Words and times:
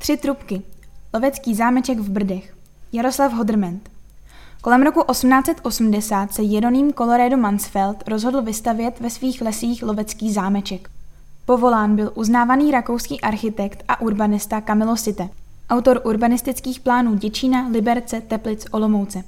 Tři 0.00 0.16
trubky. 0.16 0.62
Lovecký 1.14 1.54
zámeček 1.54 1.98
v 1.98 2.10
Brdech. 2.10 2.54
Jaroslav 2.92 3.32
Hodrment. 3.32 3.90
Kolem 4.60 4.82
roku 4.82 5.02
1880 5.10 6.32
se 6.32 6.42
Jeroným 6.42 6.92
Colorado 6.92 7.36
Mansfeld 7.36 8.08
rozhodl 8.08 8.42
vystavět 8.42 9.00
ve 9.00 9.10
svých 9.10 9.42
lesích 9.42 9.82
lovecký 9.82 10.32
zámeček. 10.32 10.90
Povolán 11.44 11.96
byl 11.96 12.12
uznávaný 12.14 12.70
rakouský 12.70 13.20
architekt 13.20 13.84
a 13.88 14.00
urbanista 14.00 14.60
Camilo 14.60 14.96
Sitte, 14.96 15.28
autor 15.70 16.00
urbanistických 16.04 16.80
plánů 16.80 17.14
Děčína, 17.14 17.68
Liberce, 17.68 18.20
Teplic, 18.20 18.66
Olomouce. 18.70 19.24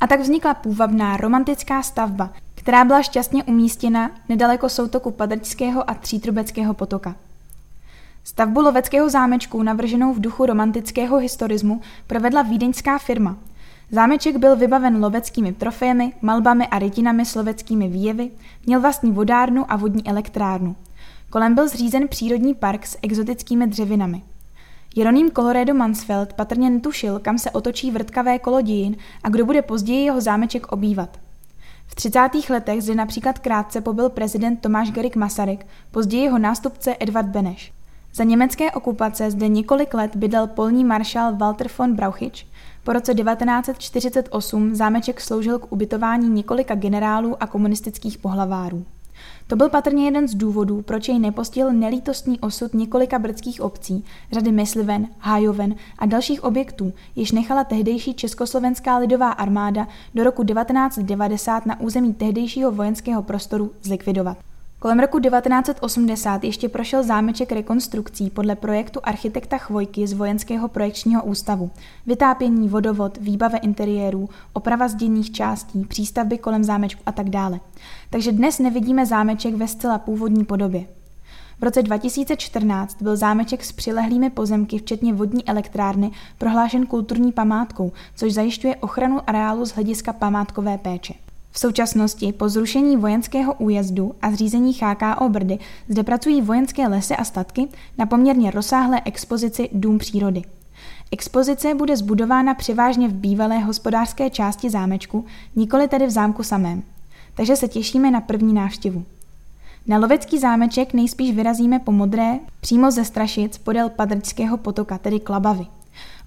A 0.00 0.06
tak 0.06 0.20
vznikla 0.20 0.54
půvabná 0.54 1.16
romantická 1.16 1.82
stavba, 1.82 2.32
která 2.54 2.84
byla 2.84 3.02
šťastně 3.02 3.44
umístěna 3.44 4.10
nedaleko 4.28 4.68
soutoku 4.68 5.10
Padrčského 5.10 5.90
a 5.90 5.94
Třítrubeckého 5.94 6.74
potoka. 6.74 7.14
Stavbu 8.26 8.60
loveckého 8.60 9.10
zámečku, 9.10 9.62
navrženou 9.62 10.14
v 10.14 10.20
duchu 10.20 10.46
romantického 10.46 11.18
historismu, 11.18 11.80
provedla 12.06 12.42
vídeňská 12.42 12.98
firma. 12.98 13.36
Zámeček 13.90 14.36
byl 14.36 14.56
vybaven 14.56 15.04
loveckými 15.04 15.52
trofejemi, 15.52 16.12
malbami 16.22 16.66
a 16.66 16.78
rytinami 16.78 17.24
s 17.24 17.34
loveckými 17.34 17.88
výjevy, 17.88 18.30
měl 18.66 18.80
vlastní 18.80 19.12
vodárnu 19.12 19.72
a 19.72 19.76
vodní 19.76 20.06
elektrárnu. 20.06 20.76
Kolem 21.30 21.54
byl 21.54 21.68
zřízen 21.68 22.08
přírodní 22.08 22.54
park 22.54 22.86
s 22.86 22.98
exotickými 23.02 23.66
dřevinami. 23.66 24.22
Jeroným 24.96 25.30
Colorado 25.30 25.74
Mansfeld 25.74 26.32
patrně 26.32 26.70
netušil, 26.70 27.18
kam 27.18 27.38
se 27.38 27.50
otočí 27.50 27.90
vrtkavé 27.90 28.38
kolo 28.38 28.60
dějin 28.60 28.96
a 29.24 29.28
kdo 29.28 29.46
bude 29.46 29.62
později 29.62 30.04
jeho 30.04 30.20
zámeček 30.20 30.72
obývat. 30.72 31.18
V 31.86 31.94
30. 31.94 32.28
letech 32.50 32.82
zde 32.82 32.94
například 32.94 33.38
krátce 33.38 33.80
pobyl 33.80 34.08
prezident 34.08 34.56
Tomáš 34.56 34.90
Garik 34.90 35.16
Masaryk, 35.16 35.66
později 35.90 36.22
jeho 36.22 36.38
nástupce 36.38 36.96
Edvard 37.00 37.28
Beneš. 37.28 37.75
Za 38.16 38.24
německé 38.24 38.72
okupace 38.72 39.30
zde 39.30 39.48
několik 39.48 39.94
let 39.94 40.16
bydlel 40.16 40.46
polní 40.46 40.84
maršál 40.84 41.36
Walter 41.36 41.68
von 41.78 41.94
Brauchitsch. 41.94 42.44
Po 42.84 42.92
roce 42.92 43.14
1948 43.14 44.74
zámeček 44.74 45.20
sloužil 45.20 45.58
k 45.58 45.72
ubytování 45.72 46.28
několika 46.28 46.74
generálů 46.74 47.42
a 47.42 47.46
komunistických 47.46 48.18
pohlavárů. 48.18 48.84
To 49.46 49.56
byl 49.56 49.68
patrně 49.68 50.04
jeden 50.04 50.28
z 50.28 50.34
důvodů, 50.34 50.82
proč 50.82 51.08
jej 51.08 51.18
nepostihl 51.18 51.72
nelítostný 51.72 52.40
osud 52.40 52.74
několika 52.74 53.18
brdských 53.18 53.60
obcí, 53.60 54.04
řady 54.32 54.52
mysliven, 54.52 55.08
hájoven 55.18 55.74
a 55.98 56.06
dalších 56.06 56.44
objektů, 56.44 56.92
jež 57.16 57.32
nechala 57.32 57.64
tehdejší 57.64 58.14
Československá 58.14 58.98
lidová 58.98 59.30
armáda 59.30 59.88
do 60.14 60.24
roku 60.24 60.44
1990 60.44 61.66
na 61.66 61.80
území 61.80 62.14
tehdejšího 62.14 62.72
vojenského 62.72 63.22
prostoru 63.22 63.72
zlikvidovat. 63.82 64.36
Kolem 64.78 65.00
roku 65.00 65.20
1980 65.20 66.44
ještě 66.44 66.68
prošel 66.68 67.02
zámeček 67.02 67.52
rekonstrukcí 67.52 68.30
podle 68.30 68.56
projektu 68.56 69.00
architekta 69.02 69.58
Chvojky 69.58 70.06
z 70.06 70.12
Vojenského 70.12 70.68
projekčního 70.68 71.24
ústavu. 71.24 71.70
Vytápění, 72.06 72.68
vodovod, 72.68 73.18
výbava 73.20 73.58
interiérů, 73.58 74.28
oprava 74.52 74.88
zděných 74.88 75.32
částí, 75.32 75.84
přístavby 75.84 76.38
kolem 76.38 76.64
zámečku 76.64 77.02
a 77.06 77.12
tak 77.12 77.30
dále. 77.30 77.60
Takže 78.10 78.32
dnes 78.32 78.58
nevidíme 78.58 79.06
zámeček 79.06 79.54
ve 79.54 79.68
zcela 79.68 79.98
původní 79.98 80.44
podobě. 80.44 80.86
V 81.60 81.62
roce 81.62 81.82
2014 81.82 83.02
byl 83.02 83.16
zámeček 83.16 83.64
s 83.64 83.72
přilehlými 83.72 84.30
pozemky, 84.30 84.78
včetně 84.78 85.14
vodní 85.14 85.48
elektrárny, 85.48 86.10
prohlášen 86.38 86.86
kulturní 86.86 87.32
památkou, 87.32 87.92
což 88.16 88.32
zajišťuje 88.32 88.76
ochranu 88.76 89.20
areálu 89.26 89.64
z 89.66 89.72
hlediska 89.72 90.12
památkové 90.12 90.78
péče. 90.78 91.14
V 91.56 91.58
současnosti 91.58 92.32
po 92.32 92.48
zrušení 92.48 92.96
vojenského 92.96 93.54
újezdu 93.54 94.14
a 94.22 94.30
zřízení 94.30 94.72
HKO 94.72 95.28
Brdy 95.28 95.58
zde 95.88 96.02
pracují 96.02 96.42
vojenské 96.42 96.88
lesy 96.88 97.16
a 97.16 97.24
statky 97.24 97.68
na 97.98 98.06
poměrně 98.06 98.50
rozsáhlé 98.50 99.00
expozici 99.04 99.68
Dům 99.72 99.98
přírody. 99.98 100.42
Expozice 101.12 101.74
bude 101.74 101.96
zbudována 101.96 102.54
převážně 102.54 103.08
v 103.08 103.12
bývalé 103.12 103.58
hospodářské 103.58 104.30
části 104.30 104.70
zámečku, 104.70 105.24
nikoli 105.56 105.88
tedy 105.88 106.06
v 106.06 106.10
zámku 106.10 106.42
samém. 106.42 106.82
Takže 107.34 107.56
se 107.56 107.68
těšíme 107.68 108.10
na 108.10 108.20
první 108.20 108.52
návštěvu. 108.52 109.04
Na 109.86 109.98
lovecký 109.98 110.38
zámeček 110.38 110.94
nejspíš 110.94 111.34
vyrazíme 111.34 111.78
po 111.78 111.92
modré, 111.92 112.38
přímo 112.60 112.90
ze 112.90 113.04
Strašic 113.04 113.58
podél 113.58 113.88
Padrčského 113.88 114.56
potoka, 114.56 114.98
tedy 114.98 115.20
Klabavy. 115.20 115.66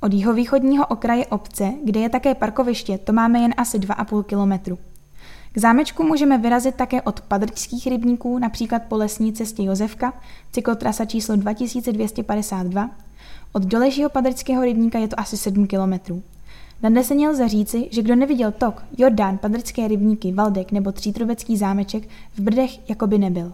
Od 0.00 0.12
jihovýchodního 0.12 0.86
okraje 0.86 1.26
obce, 1.26 1.72
kde 1.84 2.00
je 2.00 2.08
také 2.08 2.34
parkoviště, 2.34 2.98
to 2.98 3.12
máme 3.12 3.38
jen 3.38 3.54
asi 3.56 3.78
2,5 3.78 4.22
kilometru. 4.22 4.78
K 5.56 5.58
zámečku 5.58 6.02
můžeme 6.02 6.38
vyrazit 6.38 6.74
také 6.74 7.02
od 7.02 7.20
padrčských 7.20 7.86
rybníků, 7.86 8.38
například 8.38 8.82
po 8.88 8.96
lesní 8.96 9.32
cestě 9.32 9.62
Josefka, 9.62 10.12
cyklotrasa 10.52 11.04
číslo 11.04 11.36
2252. 11.36 12.90
Od 13.52 13.62
dolejšího 13.62 14.10
padrčského 14.10 14.64
rybníka 14.64 14.98
je 14.98 15.08
to 15.08 15.20
asi 15.20 15.36
7 15.36 15.66
kilometrů. 15.66 16.22
Nadneseně 16.82 17.28
lze 17.28 17.48
říci, 17.48 17.88
že 17.90 18.02
kdo 18.02 18.16
neviděl 18.16 18.52
tok, 18.52 18.84
Jordán, 18.98 19.38
padrčské 19.38 19.88
rybníky, 19.88 20.32
Valdek 20.32 20.72
nebo 20.72 20.92
Třítrobecký 20.92 21.56
zámeček, 21.56 22.08
v 22.34 22.40
Brdech 22.40 22.88
jako 22.88 23.06
by 23.06 23.18
nebyl. 23.18 23.52